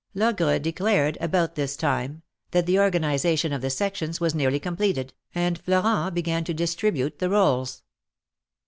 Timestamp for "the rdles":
7.19-7.83